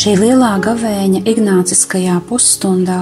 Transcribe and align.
Šī 0.00 0.14
lielā 0.16 0.54
gavēņa 0.64 1.18
Ignāciskajā 1.28 2.14
pusstundā 2.24 3.00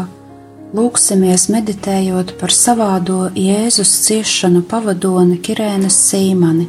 lūksimies 0.75 1.45
meditējot 1.55 2.33
par 2.41 2.51
savādo 2.51 3.19
Jēzus 3.38 3.93
ciešanu 4.07 4.65
pavadoni 4.66 5.37
Kirēnas 5.38 5.95
Sīmani. 6.09 6.66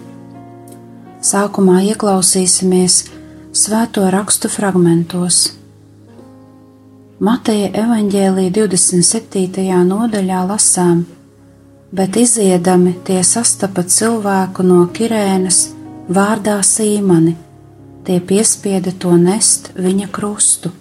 Sākumā 1.32 1.80
ieklausīsimies 1.88 3.00
svēto 3.64 4.05
rakstu 4.14 4.54
fragmentos. 4.54 5.42
Mateja 7.18 7.74
evaņģēlīja 7.88 8.54
27. 8.62 9.82
nodaļā 9.90 10.46
lasām, 10.54 11.08
bet 11.90 12.22
iziedami 12.27 13.00
tie 13.02 13.24
sastapa 13.34 13.82
cilvēku 13.98 14.72
no 14.74 14.84
Kirēnas 14.94 15.70
vārdā 16.05 16.62
Sīmani 16.62 17.40
tie 18.09 18.18
piespieda 18.18 18.90
to 18.98 19.12
nest 19.22 19.68
viņa 19.77 20.07
krustu. 20.10 20.71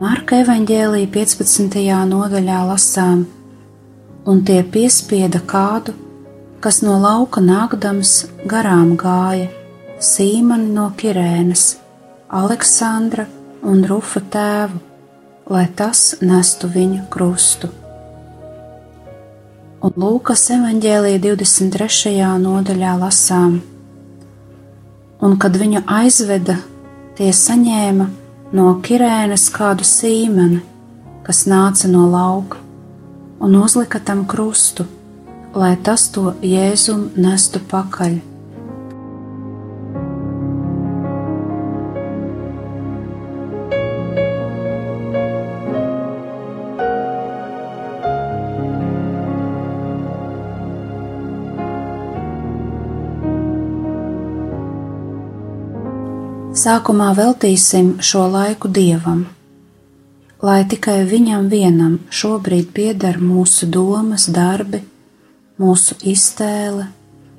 Marka 0.00 0.38
evanģēlīja 0.40 1.10
15. 1.12 1.74
nodaļā 2.08 2.60
lasām, 2.70 3.26
un 4.24 4.38
tie 4.48 4.62
piespieda 4.64 5.42
kādu, 5.44 5.92
kas 6.64 6.80
no 6.80 6.94
lauka 7.02 7.42
nākdams 7.44 8.12
garām 8.48 8.94
gāja, 8.96 9.50
Sīmani 10.00 10.72
no 10.72 10.86
Kirēnas, 10.96 11.66
Aleksandra 12.32 13.26
un 13.60 13.84
Rufa 13.90 14.22
tēvu, 14.32 14.80
lai 15.52 15.66
tas 15.76 16.14
nestu 16.22 16.70
viņu 16.72 17.02
krustu. 17.12 17.68
Un 19.84 20.00
Lūkas 20.00 20.46
evanģēlīja 20.56 21.20
23. 21.28 22.16
nodaļā 22.40 22.96
lasām, 23.04 23.60
un 25.22 25.38
kad 25.38 25.56
viņu 25.56 25.84
aizveda, 25.86 26.58
tie 27.16 27.30
saņēma 27.36 28.08
no 28.56 28.66
Kirēnas 28.84 29.46
kādu 29.54 29.86
sīmeni, 29.86 30.60
kas 31.26 31.44
nāca 31.50 31.90
no 31.90 32.08
lauka, 32.10 32.58
un 33.42 33.56
uzlika 33.60 34.02
tam 34.02 34.26
krustu, 34.26 34.86
lai 35.54 35.76
tas 35.76 36.08
to 36.12 36.34
jēzum 36.42 37.10
nestu 37.16 37.62
pakaļ. 37.70 38.31
Sākumā 56.62 57.08
veltīsim 57.18 57.86
šo 58.06 58.20
laiku 58.30 58.68
dievam, 58.70 59.24
lai 60.46 60.60
tikai 60.70 61.00
viņam 61.10 61.48
vienam 61.50 61.96
šobrīd 62.06 62.68
pieder 62.76 63.16
mūsu 63.18 63.66
domas, 63.66 64.28
darbi, 64.30 64.78
mūsu 65.58 65.96
iztēle, 66.12 66.86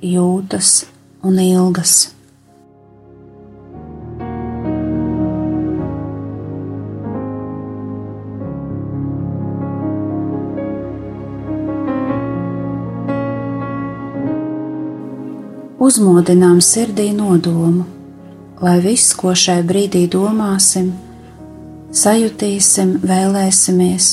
jūtas 0.04 0.74
un 1.24 1.40
ilgas. 1.40 2.10
Uzmodinām 15.80 16.60
sirdī 16.60 17.12
nodomu 17.16 17.93
lai 18.64 18.80
viss, 18.80 19.12
ko 19.12 19.34
šai 19.36 19.60
brīdī 19.68 20.06
domāsim, 20.08 20.86
sajutīsim, 21.92 22.94
vēlēsimies, 23.04 24.06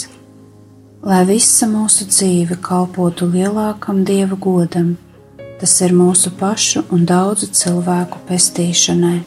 lai 1.07 1.21
visa 1.29 1.69
mūsu 1.71 2.09
dzīve 2.09 2.57
kalpotu 2.65 3.29
lielākam 3.31 4.01
dieva 4.03 4.35
godam, 4.35 4.97
tas 5.61 5.75
ir 5.85 5.95
mūsu 5.95 6.33
pašu 6.39 6.83
un 6.91 7.05
daudzu 7.07 7.47
cilvēku 7.55 8.19
pestīšanai. 8.27 9.21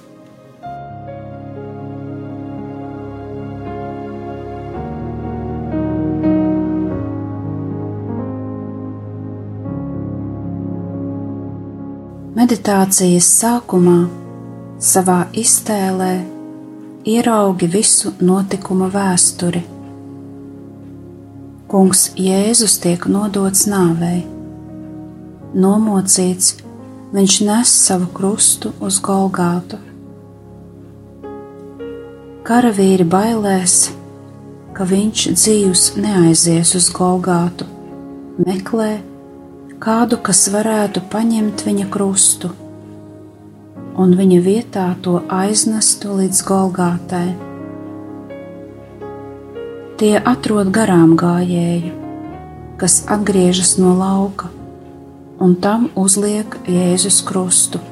Meditācijas 12.35 13.31
sākumā 13.39 14.24
savā 14.85 15.25
iztēlē 15.33 16.13
ieraugi 17.09 17.69
visu 17.73 18.13
notikumu 18.21 18.91
vēsturi. 18.93 19.63
Kungs 21.73 22.11
Jēzus 22.21 22.77
tiek 22.83 23.07
nodots 23.09 23.65
nāvei, 23.71 24.21
nomocīts, 25.57 26.59
viņš 27.17 27.37
nes 27.49 27.73
savu 27.87 28.11
krustu 28.19 28.75
uz 28.85 28.99
Golgātu. 29.05 29.79
Karavīri 32.45 33.07
bailēs, 33.09 33.79
ka 34.77 34.85
viņš 34.91 35.25
dzīvs 35.39 35.87
neaizies 35.97 36.75
uz 36.77 36.91
Golgātu, 36.93 37.65
meklē 38.45 38.99
kādu, 39.81 40.21
kas 40.21 40.45
varētu 40.53 41.07
paņemt 41.09 41.65
viņa 41.65 41.89
krustu 41.97 42.53
un 43.95 44.15
viņa 44.19 44.41
vietā 44.43 44.87
to 45.03 45.21
aiznestu 45.31 46.17
līdz 46.19 46.41
Golgātai. 46.49 47.29
Tie 50.01 50.15
atrod 50.19 50.73
garām 50.75 51.15
gājēju, 51.19 51.95
kas 52.81 53.05
atgriežas 53.15 53.77
no 53.79 53.95
lauka, 53.95 54.51
un 55.39 55.55
tam 55.55 55.89
uzliek 55.95 56.59
Jēzus 56.67 57.23
krustu. 57.27 57.83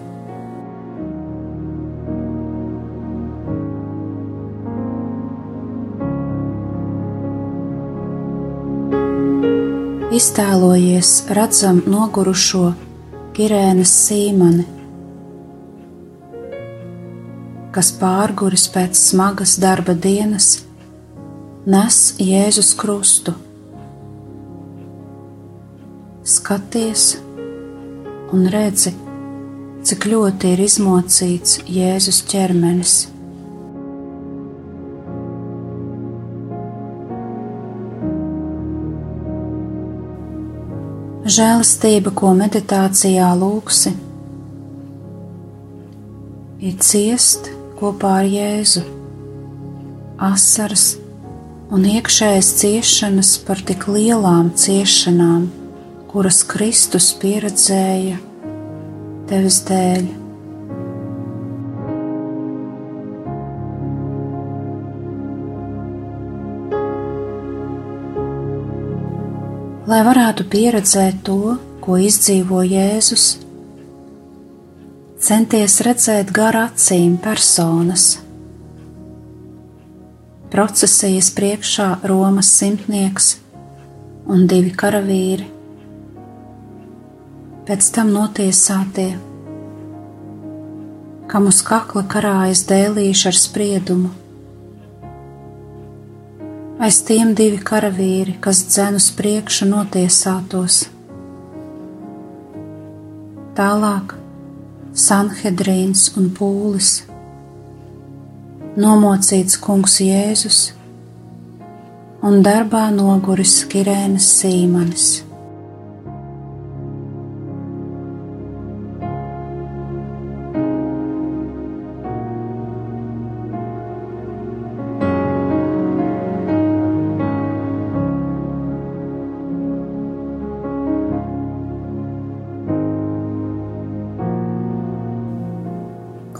Iztēlojies, 10.12 11.14
redzam 11.32 11.78
nogurušo 11.88 12.66
Kirēnas 13.32 13.94
sīmani 14.02 14.71
kas 17.72 17.88
pārguris 17.96 18.66
pēc 18.68 18.98
smagas 19.00 19.54
darba 19.60 19.94
dienas, 19.96 20.58
nes 21.64 22.00
Jēzus 22.20 22.74
krustu. 22.76 23.32
Skaties 26.22 27.06
un 28.36 28.44
redzi, 28.52 28.92
cik 29.88 30.04
ļoti 30.12 30.52
ir 30.52 30.62
izmocīts 30.66 31.62
Jēzus 31.64 32.20
ķermenis. 32.28 32.98
Žēlastība, 41.32 42.12
ko 42.12 42.34
meditācijā 42.36 43.32
lūksi, 43.40 43.96
ir 46.68 46.78
ciest 46.84 47.51
kopā 47.82 48.20
ar 48.20 48.26
Jēzu. 48.30 48.80
Asaras 50.22 50.92
un 51.74 51.82
iekšējas 51.90 52.50
ciešanas 52.60 53.32
par 53.42 53.58
tik 53.66 53.88
lielām 53.90 54.52
ciešanām, 54.54 55.48
kuras 56.12 56.44
Kristus 56.46 57.10
pieredzēja 57.18 58.20
tevis 59.26 59.58
dēļ. 59.66 60.06
Lai 69.90 70.04
varētu 70.06 70.46
pieredzēt 70.54 71.24
to, 71.26 71.56
ko 71.82 71.98
izdzīvo 71.98 72.62
Jēzus, 72.62 73.41
centies 75.22 75.78
redzēt 75.86 76.34
gar 76.34 76.58
acīm 76.66 77.16
personas. 77.22 78.10
procesijas 80.52 81.30
priekšā 81.32 81.86
Romas 82.04 82.50
simtnieks 82.58 83.28
un 84.28 84.44
divi 84.50 84.72
karavīri, 84.82 85.46
pēc 87.68 87.88
tam 87.96 88.12
notiesātie, 88.12 89.08
kam 91.32 91.48
uz 91.48 91.62
kakla 91.64 92.04
karājas 92.14 92.66
dēlīši 92.68 93.28
ar 93.32 93.38
spriedumu. 93.40 94.12
Aiz 96.82 96.98
tiem 97.08 97.32
divi 97.38 97.62
karavīri, 97.72 98.36
kas 98.44 98.66
dzen 98.68 98.98
uz 99.00 99.08
priekšu 99.16 99.70
notiesātos. 99.70 100.82
Tālāk 103.56 104.18
Sanhedrīns 104.92 106.10
un 106.20 106.26
Pūlis 106.36 106.88
nomocīts 108.76 109.56
kungs 109.64 109.94
Jēzus 110.04 110.58
un 112.28 112.42
darbā 112.44 112.90
noguris 112.92 113.54
Kirēnas 113.72 114.26
Sīmanis. 114.42 115.06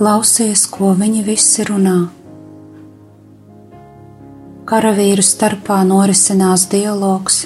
Klausies, 0.03 0.65
ko 0.67 0.89
viņi 0.99 1.21
visi 1.23 1.63
runā 1.63 2.09
karavīru 4.67 5.23
starpā 5.23 5.77
norisinās 5.87 6.65
dialogs. 6.73 7.37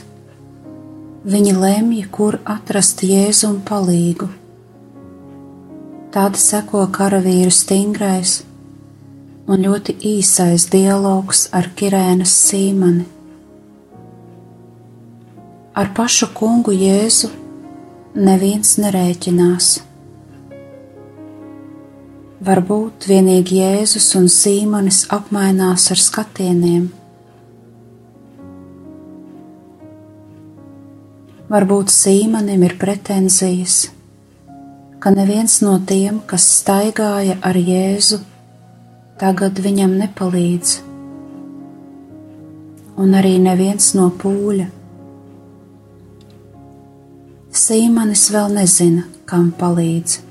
Viņi 1.29 1.53
lemj, 1.53 1.99
kur 2.09 2.39
atrast 2.49 3.03
jēzu 3.05 3.51
un 3.51 3.59
palīgu. 3.61 4.31
Tad 6.17 6.39
seko 6.41 6.87
karavīru 6.97 7.53
stingrais 7.53 8.39
un 9.45 9.61
ļoti 9.69 9.99
īsais 10.17 10.65
dialogs 10.73 11.51
ar 11.53 11.69
Kirēnas 11.77 12.33
sīmani. 12.47 13.05
Ar 15.77 15.93
pašu 16.01 16.31
kungu 16.41 16.73
Jēzu 16.73 17.29
neviens 18.17 18.79
nerēķinās. 18.81 19.75
Varbūt 22.37 23.07
vienīgi 23.09 23.63
Jēzus 23.63 24.11
un 24.19 24.27
Sīmanis 24.29 25.07
apmainās 25.09 25.87
ar 25.95 25.97
skatieniem. 25.97 26.91
Varbūt 31.49 31.95
Sīmanim 31.95 32.67
ir 32.67 32.75
pretenzijas, 32.77 33.87
ka 35.01 35.15
neviens 35.17 35.63
no 35.65 35.79
tiem, 35.81 36.19
kas 36.29 36.45
staigāja 36.59 37.39
ar 37.41 37.57
Jēzu, 37.57 38.21
tagad 39.17 39.57
viņam 39.57 39.97
nepalīdz, 40.03 40.77
un 43.01 43.17
arī 43.17 43.39
neviens 43.41 43.95
no 43.97 44.11
pūļa. 44.13 44.69
Sīmanis 47.65 48.29
vēl 48.37 48.53
nezina, 48.61 49.09
kam 49.25 49.55
palīdz. 49.57 50.26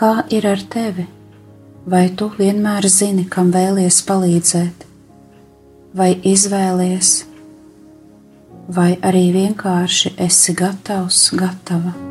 Kā 0.00 0.12
ir 0.32 0.46
ar 0.48 0.62
tevi? 0.72 1.04
Vai 1.90 2.06
tu 2.16 2.30
vienmēr 2.38 2.86
zini, 2.88 3.26
kam 3.28 3.50
vēlies 3.52 4.00
palīdzēt, 4.08 4.86
vai 5.96 6.14
izvēlies? 6.24 7.18
vai 8.74 8.94
arī 9.02 9.24
vienkārši 9.34 10.14
esi 10.28 10.54
gatavs, 10.58 11.24
gatava. 11.38 12.09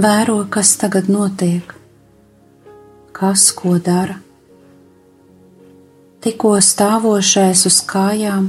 Vēro, 0.00 0.46
kas 0.48 0.78
tagad 0.80 1.10
notiek, 1.12 1.74
kas 3.12 3.50
ko 3.52 3.74
dara. 3.84 4.14
Tikko 6.24 6.54
stāvošais 6.64 7.66
uz 7.68 7.80
kājām, 7.90 8.46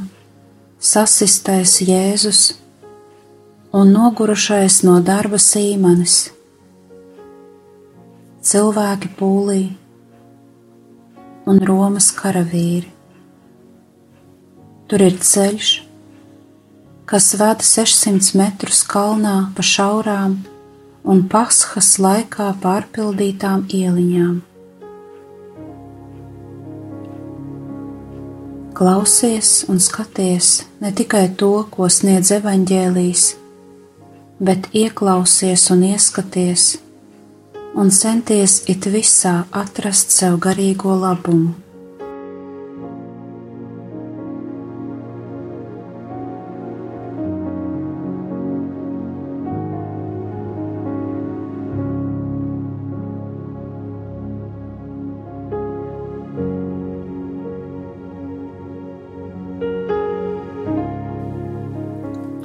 sasistais 0.80 1.74
Jēzus 1.83 2.39
un 3.75 3.92
nogurušais 3.92 4.77
no 4.88 4.94
darba 5.03 5.42
sīmanis. 5.44 6.30
Cilvēki 8.48 9.12
pūlī 9.19 9.65
un 11.51 11.59
Romas 11.68 12.13
karavīri. 12.21 12.94
Tur 14.88 15.03
ir 15.09 15.19
ceļš, 15.19 15.75
kas 17.12 17.30
vada 17.44 17.68
600 17.74 18.39
metrus 18.39 18.86
kalnā 18.95 19.36
pa 19.57 19.68
šaurām 19.74 20.39
un 21.03 21.24
pasхas 21.31 21.95
laikā 22.01 22.51
pārpildītām 22.62 23.65
ieliņām. 23.69 24.39
Klausies 28.81 29.50
un 29.69 29.81
skaties 29.83 30.51
ne 30.81 30.89
tikai 30.98 31.27
to, 31.38 31.51
ko 31.74 31.89
sniedz 31.89 32.31
evaņģēlīs, 32.38 33.25
bet 34.42 34.69
ieklausies 34.74 35.68
un 35.74 35.83
ieskaties, 35.92 36.69
un 37.77 37.92
centies 37.94 38.63
it 38.74 38.88
visā 38.89 39.44
atrast 39.51 40.15
sev 40.15 40.39
garīgo 40.42 40.98
labumu. 41.03 41.71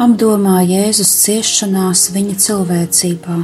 Apdomā 0.06 0.60
Jēzus 0.62 1.10
ciešanās 1.24 2.04
viņa 2.14 2.34
cilvēcībā. 2.44 3.36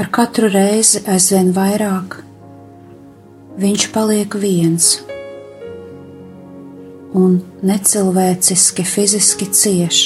Ar 0.00 0.08
katru 0.12 0.50
reizi 0.52 1.00
aizvien 1.08 1.54
vairāk 1.56 2.18
viņš 3.62 3.86
paliek 3.94 4.36
viens 4.42 4.90
un 7.16 7.38
necilvēciski 7.72 8.84
fiziski 8.84 9.48
cieš. 9.62 10.02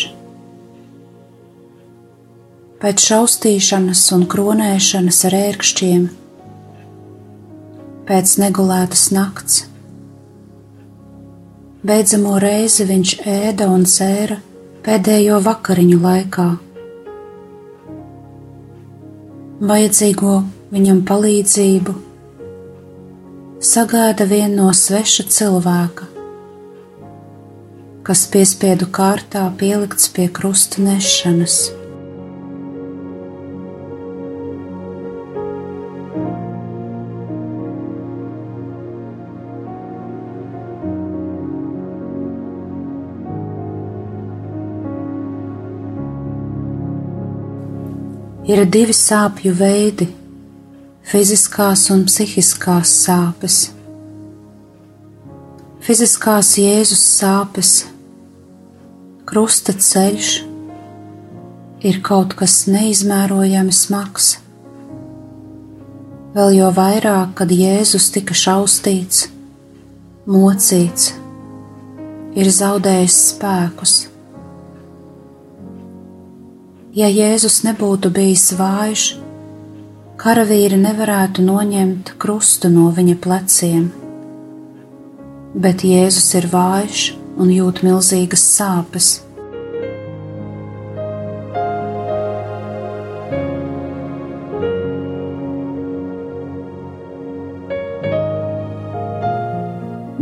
Pēc 2.85 3.11
šaustīšanas 3.11 4.07
un 4.15 4.27
kronēšanas 4.31 5.23
ar 5.31 5.41
ērkšķiem, 5.43 6.09
pēc 8.07 8.41
negulētas 8.45 9.09
nakts 9.19 9.65
Beidzamo 11.85 12.39
reizi 12.41 12.87
viņš 12.89 13.11
ēda 13.29 13.67
un 13.69 13.83
dzēra 13.85 14.39
pēdējo 14.87 15.37
vakariņu 15.45 15.99
laikā. 16.01 16.47
Vajadzīgo 19.69 20.39
viņam 20.73 21.03
palīdzību 21.11 21.95
sagaida 23.61 24.25
vien 24.33 24.57
no 24.57 24.71
sveša 24.73 25.29
cilvēka, 25.37 26.09
kas 28.09 28.27
piespiedu 28.33 28.89
kārtā 28.89 29.45
pielikts 29.61 30.09
pie 30.17 30.31
krusta 30.33 30.81
nešanas. 30.89 31.67
Ir 48.45 48.61
divi 48.69 48.93
sāpju 48.93 49.55
veidi- 49.57 50.09
fiziskās 51.11 51.91
un 51.91 52.05
psihiskās 52.05 52.93
sāpes. 53.07 53.71
Fiziskās 55.81 56.57
Jēzus 56.61 57.01
sāpes 57.21 57.85
krusta 59.25 59.73
ceļš 59.73 60.31
ir 61.85 62.01
kaut 62.03 62.37
kas 62.37 62.67
neizmērojami 62.69 63.73
smags. 63.73 64.39
Vēl 66.35 66.57
jo 66.59 66.71
vairāk, 66.73 67.35
kad 67.35 67.49
Jēzus 67.49 68.11
tika 68.13 68.35
šaustīts, 68.35 69.29
mocīts, 70.27 71.13
ir 72.35 72.47
zaudējis 72.51 73.21
spēkus. 73.35 74.14
Ja 76.95 77.09
Jēzus 77.11 77.65
nebūtu 77.67 78.07
bijis 78.15 78.53
vājš, 78.55 79.05
karavīri 80.23 80.77
nevarētu 80.79 81.43
noņemt 81.43 82.13
krustu 82.23 82.69
no 82.71 82.85
viņa 82.95 83.17
pleciem. 83.25 83.89
Bet 85.59 85.83
Jēzus 85.83 86.29
ir 86.39 86.47
vājš 86.53 87.01
un 87.43 87.51
jūt 87.51 87.83
milzīgas 87.83 88.45
sāpes. 88.47 89.09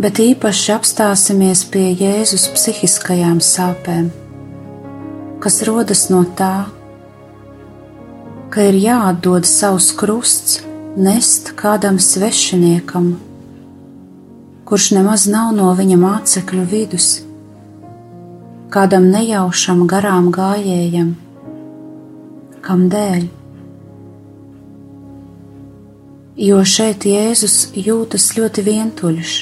Bet 0.01 0.25
īpaši 0.25 0.75
apstāsimies 0.79 1.69
pie 1.69 1.91
Jēzus 2.01 2.49
psihiskajām 2.57 3.45
sāpēm 3.45 4.09
kas 5.43 5.59
rodas 5.67 6.05
no 6.07 6.21
tā, 6.39 6.69
ka 8.55 8.69
ir 8.69 8.77
jāatdod 8.79 9.49
savs 9.49 9.89
krusts 9.99 10.61
nest 10.95 11.51
kādam 11.59 11.99
svešiniekam, 11.99 13.09
kurš 14.69 14.93
nemaz 14.95 15.27
nav 15.33 15.51
no 15.57 15.73
viņa 15.75 15.99
mācekļu 15.99 16.69
vidus, 16.71 17.09
kādam 18.71 19.11
nejaušam 19.11 19.83
garām 19.91 20.31
gājējam, 20.39 21.13
kam 22.63 22.87
dēļ. 22.95 23.27
Jo 26.39 26.63
šeit 26.63 27.03
Jēzus 27.11 27.73
jūtas 27.75 28.31
ļoti 28.39 28.69
vientuļš. 28.71 29.37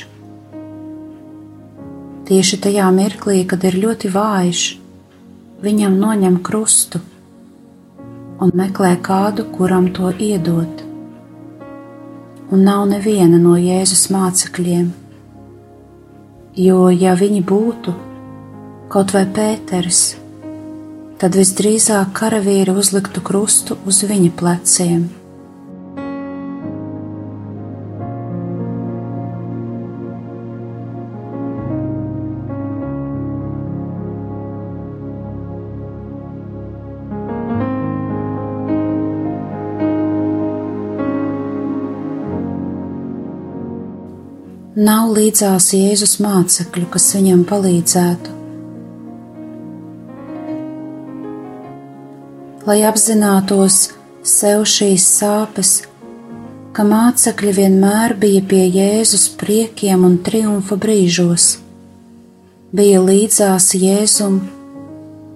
Tieši 2.30 2.64
tajā 2.64 2.88
mirklī, 2.95 3.42
kad 3.45 3.69
ir 3.69 3.83
ļoti 3.85 4.16
vājš, 4.16 4.69
viņam 5.61 5.97
noņem 6.00 6.38
krustu 6.45 7.00
un 8.40 8.52
meklē 8.57 8.95
kādu, 9.05 9.45
kuram 9.52 9.90
to 9.97 10.12
iedot. 10.17 10.87
Un 12.50 12.64
nav 12.67 12.87
neviena 12.90 13.38
no 13.38 13.55
Jēzus 13.61 14.09
mācekļiem, 14.11 14.88
jo, 16.57 16.81
ja 16.90 17.14
viņi 17.14 17.45
būtu 17.47 17.95
kaut 18.90 19.14
vai 19.14 19.26
Pēters, 19.37 20.02
tad 21.21 21.37
visdrīzāk 21.38 22.11
karavīri 22.17 22.75
uzliktu 22.75 23.23
krustu 23.23 23.79
uz 23.87 24.02
viņa 24.09 24.33
pleciem. 24.40 25.20
Nav 44.80 45.10
līdzās 45.12 45.66
Jēzus 45.76 46.14
mācekļu, 46.25 46.87
kas 46.88 47.10
viņam 47.12 47.40
palīdzētu. 47.44 48.37
Lai 52.64 52.76
apzinātos 52.88 53.76
sev 54.25 54.62
šīs 54.72 55.04
sāpes, 55.18 55.72
ka 56.72 56.87
mācekļi 56.88 57.52
vienmēr 57.58 58.14
bija 58.22 58.40
pie 58.54 58.62
Jēzus 58.78 59.26
priekiem 59.42 60.06
un 60.08 60.14
triumfa 60.25 60.78
brīžos, 60.80 61.50
bija 62.72 63.02
līdzās 63.04 63.75
Jēzum, 63.76 64.38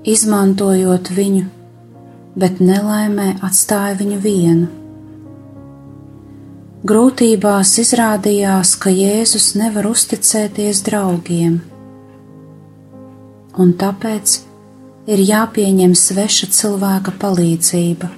izmantojot 0.08 1.12
viņu, 1.18 1.44
bet 2.32 2.64
nelaimē 2.64 3.34
atstāja 3.44 4.00
viņu 4.00 4.22
vienu. 4.24 4.83
Grūtībās 6.84 7.70
izrādījās, 7.80 8.74
ka 8.76 8.90
Jēzus 8.92 9.54
nevar 9.56 9.86
uzticēties 9.88 10.82
draugiem, 10.84 11.54
un 13.56 13.70
tāpēc 13.80 14.34
ir 15.08 15.22
jāpieņem 15.24 15.94
sveša 15.96 16.48
cilvēka 16.52 17.14
palīdzība. 17.22 18.10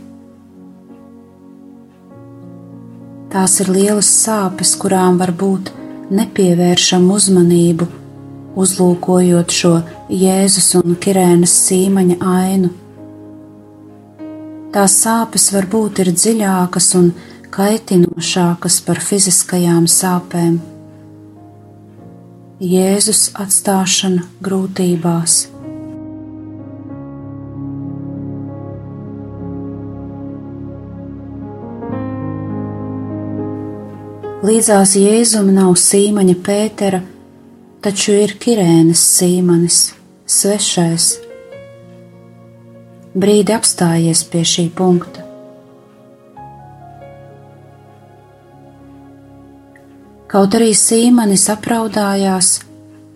Tās 3.37 3.55
ir 3.63 3.71
lielas 3.77 4.11
sāpes, 4.25 4.75
kurām 4.83 5.23
var 5.23 5.31
būt 5.45 5.71
nepievēršama 6.19 7.21
uzmanību, 7.21 7.89
uzlūkojot 8.59 9.57
šo 9.61 9.73
Jēzus 10.25 10.73
un 10.83 10.99
Kirēnas 11.07 11.55
sīmaņa 11.69 12.19
ainu. 12.35 12.75
Tās 14.75 14.99
sāpes 15.07 15.53
varbūt 15.55 16.03
ir 16.03 16.15
dziļākas 16.19 16.93
un 16.99 17.15
dziļākas 17.15 17.35
kaitinošākas 17.57 18.83
par 18.85 18.99
fiziskajām 19.01 19.87
sāpēm. 19.89 20.59
Jēzus 22.61 23.31
atstāšana 23.37 24.27
grūtībās. 24.45 25.39
Līdzās 34.47 34.93
Jēzum 35.01 35.49
nav 35.57 35.75
sīmaņa 35.81 36.39
Pētera, 36.47 37.01
taču 37.83 38.21
ir 38.21 38.37
Kirēnas 38.43 39.03
sīmanis, 39.17 39.81
svešais. 40.29 41.15
Brīdi 43.17 43.57
apstājies 43.57 44.29
pie 44.29 44.45
šī 44.45 44.69
punkta. 44.77 45.26
Kaut 50.27 50.57
arī 50.59 50.73
Sīmanis 50.75 51.45
apraudājās, 51.53 52.49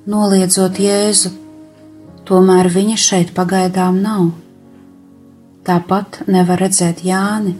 noliedzot 0.06 0.76
Jēzu, 0.78 1.32
tomēr 2.28 2.68
viņa 2.70 2.98
šeit 3.02 3.32
pagaidām 3.34 3.98
nav. 3.98 4.28
Tāpat 5.66 6.20
nevar 6.30 6.62
redzēt 6.62 7.02
Jāni, 7.02 7.56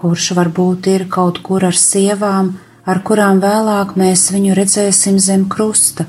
kurš 0.00 0.30
varbūt 0.40 0.88
ir 0.94 1.06
kaut 1.12 1.42
kur 1.44 1.68
ar 1.68 1.76
sievām, 1.76 2.54
ar 2.88 3.02
kurām 3.04 3.44
vēlāk 3.44 3.94
mēs 4.00 4.30
viņu 4.32 4.56
redzēsim 4.56 5.20
zem 5.20 5.44
krusta. 5.52 6.08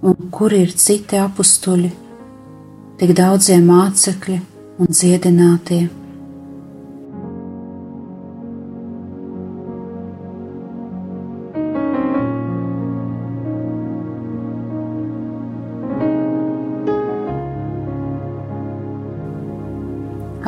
Un 0.00 0.32
kur 0.32 0.56
ir 0.56 0.72
citi 0.72 1.20
apstuļi, 1.20 1.92
tik 2.96 3.16
daudzie 3.20 3.60
mācekļi 3.60 4.42
un 4.80 4.88
dziedinātie? 4.88 5.99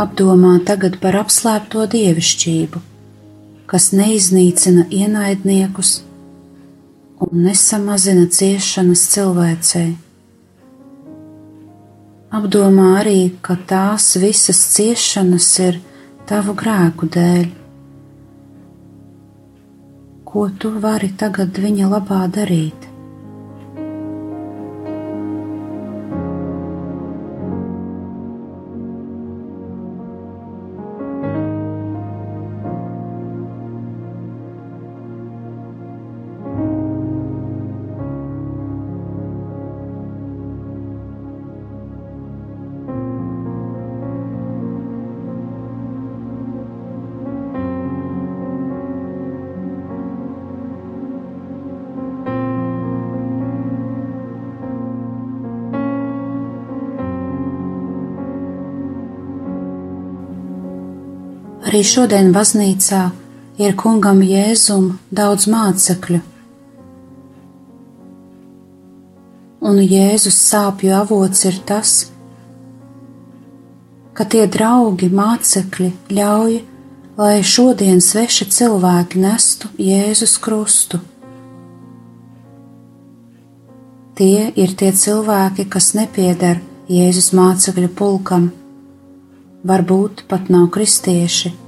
Apdomā 0.02 0.56
tagad 0.66 0.96
par 1.02 1.16
apslēpto 1.20 1.84
dievišķību, 1.92 2.80
kas 3.70 3.90
neiznīcina 3.94 4.86
ienaidniekus 4.90 5.92
un 7.22 7.44
nesamazina 7.46 8.26
ciešanas 8.26 9.04
cilvēcei. 9.14 9.90
Apdomā 12.32 12.86
arī, 13.02 13.18
ka 13.44 13.58
tās 13.68 14.14
visas 14.20 14.60
ciešanas 14.74 15.50
ir 15.66 15.82
tavu 16.28 16.54
grēku 16.56 17.08
dēļ. 17.12 17.44
Ko 20.32 20.46
tu 20.56 20.72
vari 20.80 21.12
tagad 21.20 21.60
viņa 21.60 21.90
labā 21.92 22.22
darīt? 22.32 22.91
Arī 61.72 61.86
šodien 61.88 62.26
baznīcā 62.36 62.98
ir 63.64 63.70
kungam 63.80 64.18
Jēzum 64.20 64.90
daudz 65.08 65.46
mācekļu, 65.48 66.18
un 69.70 69.78
Jēzus 69.80 70.36
sāpju 70.50 70.92
avots 70.98 71.46
ir 71.48 71.56
tas, 71.64 71.94
ka 74.12 74.26
tie 74.28 74.42
draugi, 74.52 75.08
mācekļi 75.08 75.88
ļauj, 76.12 76.58
lai 77.22 77.38
šodien 77.40 78.04
sveši 78.04 78.50
cilvēki 78.52 79.24
nestu 79.24 79.72
Jēzus 79.80 80.36
krustu. 80.44 81.00
Tie 84.20 84.52
ir 84.60 84.76
tie 84.76 84.92
cilvēki, 84.92 85.70
kas 85.72 85.94
nepiedara 85.96 86.60
Jēzus 86.92 87.32
mācekļu 87.32 87.94
pulkam, 87.96 88.50
varbūt 89.64 90.26
pat 90.28 90.52
nav 90.52 90.68
kristieši. 90.76 91.61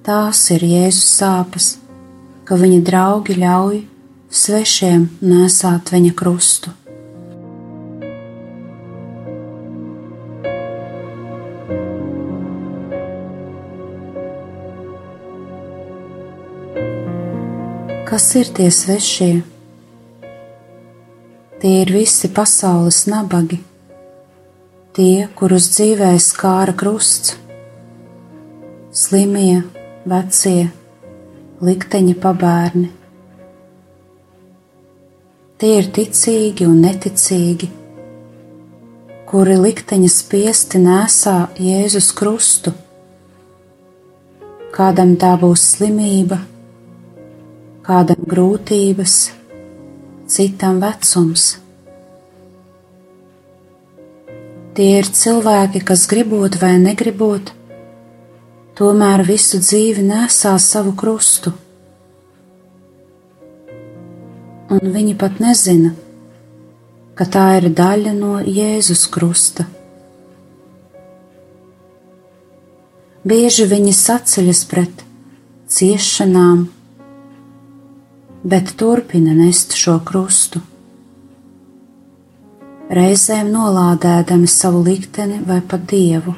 Tās 0.00 0.38
ir 0.48 0.62
Jēzus 0.64 1.08
sāpes, 1.18 1.64
ka 2.48 2.56
viņa 2.56 2.78
draugi 2.86 3.34
ļauj 3.36 3.80
svešiem 4.32 5.02
nesāt 5.20 5.90
viņa 5.92 6.12
krustu. 6.16 6.70
Kas 18.08 18.28
ir 18.40 18.48
tie 18.56 18.70
svešie? 18.72 19.34
Tie 21.60 21.74
ir 21.82 21.92
visi 21.92 22.30
pasaules 22.32 23.02
nabagi, 23.04 23.60
tie, 24.96 25.28
kurus 25.36 25.68
dzīvē 25.74 26.14
skāra 26.16 26.72
krusts, 26.72 27.36
slimie, 28.96 29.60
vecie, 30.10 30.70
likteņa 31.62 32.14
pabērni. 32.22 32.88
Tie 35.60 35.74
ir 35.76 35.90
ticīgi 35.94 36.66
un 36.66 36.80
neticīgi, 36.82 37.68
kuri 39.30 39.58
likteņa 39.60 40.10
spiesti 40.10 40.80
nesā 40.82 41.36
Jēzus 41.60 42.10
krustu. 42.16 42.72
Kādam 44.74 45.14
tā 45.20 45.34
būs 45.38 45.66
slimība, 45.74 46.40
kādam 47.86 48.24
grūtības, 48.32 49.16
citam 50.30 50.80
vecums. 50.82 51.46
Tie 54.74 54.92
ir 54.96 55.14
cilvēki, 55.22 55.82
kas 55.84 56.06
gribot 56.10 56.56
vai 56.62 56.76
negribot, 56.80 57.50
tomēr 58.80 59.20
visu 59.28 59.58
dzīvi 59.60 60.06
nesā 60.06 60.54
savu 60.56 60.94
krustu. 60.96 61.52
Un 64.72 64.92
viņi 64.94 65.16
pat 65.20 65.40
nezina, 65.42 65.90
ka 67.18 67.26
tā 67.28 67.44
ir 67.58 67.68
daļa 67.76 68.14
no 68.16 68.38
Jēzus 68.40 69.04
krusta. 69.12 69.66
Bieži 73.20 73.66
viņi 73.68 73.92
saceļas 73.92 74.64
pret 74.70 75.02
ciešanām, 75.68 76.62
bet 78.48 78.72
turpina 78.80 79.36
nest 79.36 79.76
šo 79.76 79.98
krustu. 80.08 80.62
Reizēm 82.90 83.52
nolādēdami 83.52 84.48
savu 84.48 84.80
likteni 84.86 85.42
vai 85.44 85.60
pat 85.60 85.84
dievu. 85.90 86.32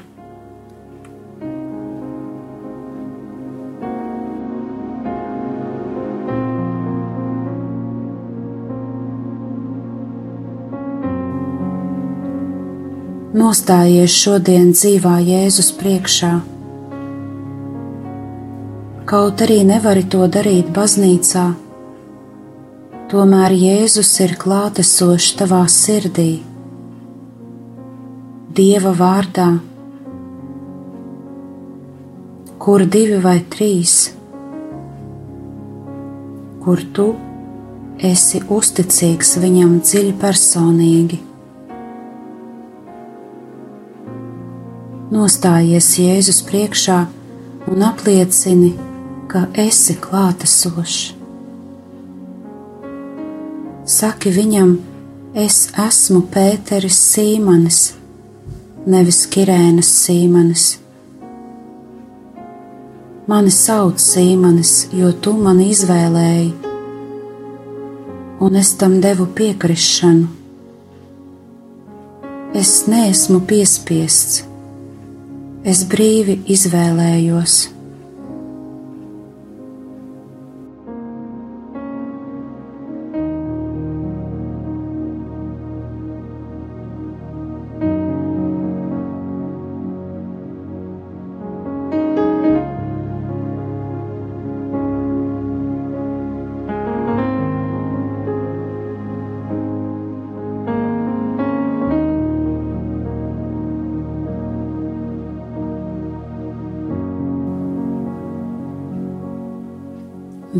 Nostājies 13.43 14.13
šodien 14.15 14.69
dzīvā 14.71 15.17
Jēzus 15.27 15.73
priekšā. 15.75 16.29
Kaut 19.09 19.43
arī 19.43 19.57
nevari 19.67 20.05
to 20.13 20.29
darīt 20.37 20.69
baznīcā, 20.77 21.47
tomēr 23.11 23.55
Jēzus 23.57 24.11
ir 24.23 24.37
klātesošs 24.45 25.33
tavā 25.41 25.65
sirdī, 25.75 26.29
Dieva 28.61 28.93
vārdā, 29.01 29.49
kur 32.63 32.87
divi 32.99 33.19
vai 33.27 33.39
trīs, 33.57 33.97
kur 36.63 36.87
tu 36.95 37.11
esi 38.13 38.45
uzticīgs 38.61 39.37
viņam 39.43 39.77
dziļi 39.83 40.17
personīgi. 40.23 41.23
Nostājies 45.13 45.91
Jēzus 46.01 46.39
priekšā 46.49 46.95
un 47.69 47.83
apliecini, 47.85 48.71
ka 49.29 49.43
esi 49.61 49.93
klātesošs. 50.01 51.01
Saki 53.93 54.31
viņam, 54.33 54.71
es 55.37 55.67
esmu 55.83 56.23
Pēteris 56.33 56.97
Sīmanis, 57.11 57.81
nevis 58.89 59.19
Kirēnas 59.35 59.91
Sīmanis. 59.99 60.65
Mani 63.29 63.53
sauc 63.53 64.01
Sīmanis, 64.01 64.73
jo 64.97 65.11
tu 65.13 65.35
mani 65.37 65.67
izvēlēji, 65.75 66.55
un 68.49 68.57
es 68.63 68.73
tam 68.81 68.97
devu 69.05 69.29
piekrišanu. 69.37 70.31
Es 72.57 72.73
neesmu 72.89 73.43
piespiests, 73.53 74.47
es 75.65 75.85
brīvi 75.89 76.41
izvēlējos. 76.51 77.82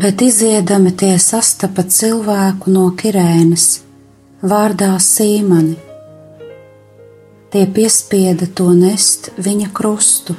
Bet 0.03 0.21
iziedami 0.21 0.91
tie 0.99 1.13
sastapa 1.15 1.85
cilvēku 1.87 2.71
no 2.75 2.89
Kirēnas, 2.99 3.67
vārdā 4.43 4.89
Sīmani. 4.99 5.77
Tie 7.53 7.61
piespieda 7.77 8.49
to 8.51 8.67
nest 8.75 9.31
viņa 9.39 9.69
krustu. 9.71 10.35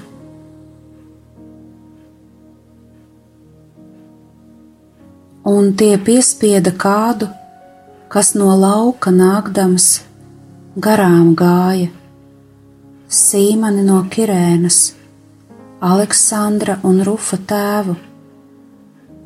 Un 5.49 5.73
tie 5.81 5.97
piespieda 5.97 6.77
kādu, 6.85 7.33
kas 8.13 8.35
no 8.37 8.53
lauka 8.61 9.17
nākdams 9.17 9.93
garām 10.77 11.33
gāja, 11.33 11.89
Sīmani 13.09 13.89
no 13.89 14.05
Kirēnas, 14.13 14.91
Aleksandra 15.81 16.83
un 16.85 17.01
Rufa 17.09 17.41
tēvu 17.41 18.03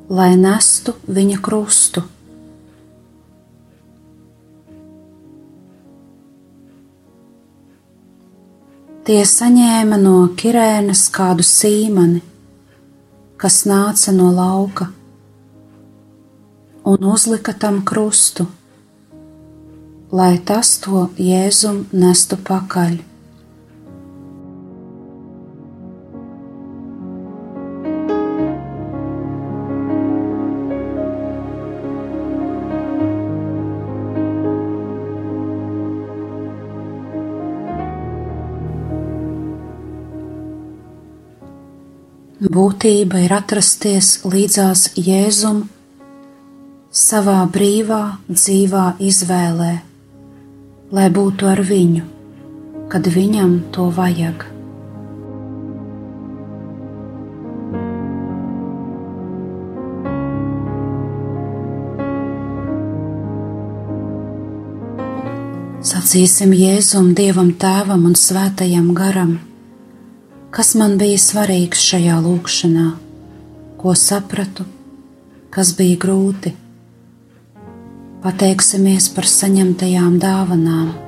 lai 0.09 0.37
nestu 0.37 0.95
viņa 1.07 1.41
krustu. 1.45 2.03
Tie 9.09 9.23
saņēma 9.25 9.97
no 10.01 10.15
Kirēnas 10.37 11.07
kādu 11.13 11.45
sīmani, 11.45 12.21
kas 13.41 13.63
nāca 13.69 14.13
no 14.13 14.29
lauka, 14.37 14.91
un 16.85 17.09
uzlika 17.13 17.55
tam 17.57 17.81
krustu, 17.89 18.45
lai 20.13 20.35
tas 20.45 20.77
to 20.85 21.07
jēzum 21.17 21.87
nestu 21.93 22.37
pakaļ. 22.37 23.08
Būtība 42.59 43.21
ir 43.23 43.33
atrasties 43.37 44.07
līdzās 44.27 44.89
Jēzum 44.99 45.59
savā 46.91 47.37
brīvā, 47.55 48.01
dzīvā 48.27 48.85
izvēlē, 48.99 49.69
lai 50.91 51.05
būtu 51.19 51.47
ar 51.47 51.63
viņu, 51.69 52.03
kad 52.91 53.07
viņam 53.15 53.53
to 53.77 53.87
vajag. 53.95 54.43
Sacīsim 65.93 66.57
Jēzum, 66.59 67.13
Dievam, 67.15 67.55
Tēvam 67.55 68.09
un 68.11 68.19
Svētajam 68.19 68.91
Garam, 68.99 69.39
kas 70.51 70.75
man 70.79 70.97
bija 71.01 71.19
svarīgs 71.21 71.83
šajā 71.91 72.21
lūkšanā, 72.25 72.87
ko 73.81 73.95
sapratu, 73.99 74.65
kas 75.55 75.75
bija 75.79 75.99
grūti. 76.05 76.55
Pateiksimies 78.23 79.13
par 79.15 79.29
saņemtajām 79.31 80.17
dāvanām 80.23 81.08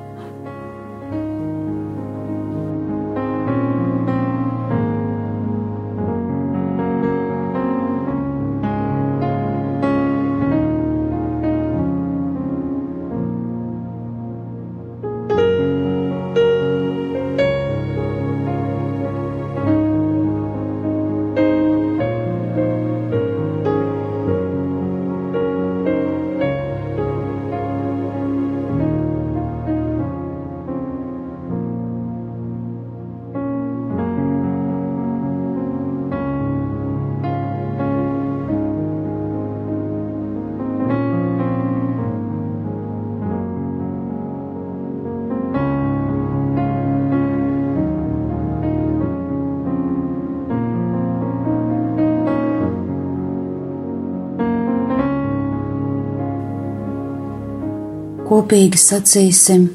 kopīgi 58.31 58.79
sacīsim: 58.79 59.65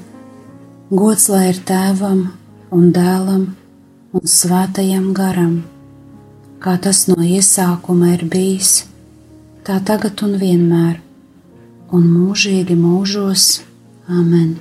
Gods 0.89 1.29
lai 1.29 1.51
ir 1.51 1.59
tēvam 1.69 2.23
un 2.73 2.93
dēlam 2.95 3.43
un 4.17 4.31
svētajam 4.33 5.11
garam, 5.17 5.59
kā 6.65 6.79
tas 6.81 7.05
no 7.11 7.19
iesākuma 7.21 8.15
ir 8.15 8.25
bijis, 8.33 8.87
tā 9.67 9.77
tagad 9.85 10.23
un 10.25 10.39
vienmēr, 10.41 11.03
un 11.93 12.07
mūžīgi 12.15 12.79
mūžos. 12.81 13.49
Amen! 14.09 14.55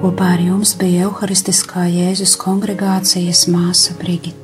Kopā 0.00 0.34
ar 0.34 0.42
jums 0.42 0.74
bija 0.80 1.06
Euharistiskā 1.06 1.86
Jēzus 1.92 2.34
kongregācijas 2.40 3.46
māsa 3.52 3.94
Brigita. 4.00 4.43